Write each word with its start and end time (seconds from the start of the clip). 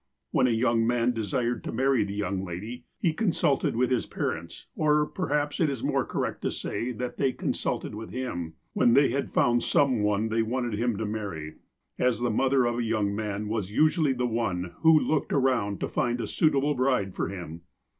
When 0.31 0.47
a 0.47 0.49
youug 0.49 0.81
man 0.83 1.11
desired 1.13 1.63
to 1.63 1.71
marry 1.71 2.03
the 2.03 2.21
youug 2.21 2.43
lady, 2.43 2.85
he 2.97 3.13
consulted 3.13 3.75
with 3.75 3.91
his 3.91 4.07
parents, 4.07 4.65
or 4.75 5.05
perhaps 5.05 5.59
it 5.59 5.69
is 5.69 5.83
more 5.83 6.03
correct 6.05 6.41
to 6.41 6.49
say 6.49 6.91
that 6.93 7.17
they 7.17 7.31
consulted 7.31 7.93
with 7.93 8.09
him 8.09 8.55
when 8.73 8.95
they 8.95 9.09
had 9.09 9.29
found 9.31 9.61
some 9.61 10.01
one 10.01 10.29
they 10.29 10.41
wanted 10.41 10.73
him 10.79 10.97
to 10.97 11.05
marry, 11.05 11.57
as 11.99 12.19
the 12.19 12.31
mother 12.31 12.65
of 12.65 12.79
a 12.79 12.83
young 12.83 13.13
man 13.15 13.47
was 13.47 13.71
usually 13.71 14.13
the 14.13 14.25
one 14.25 14.73
who 14.77 14.99
looked 14.99 15.31
around 15.31 15.79
to 15.81 15.87
find 15.87 16.19
a 16.19 16.25
suitable 16.25 16.73
bride 16.73 17.13
for 17.13 17.29
him. 17.29 17.61